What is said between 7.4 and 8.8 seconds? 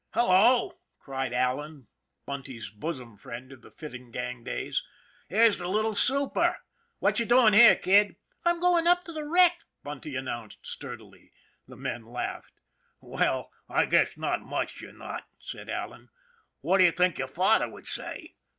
here, kid? ""I'm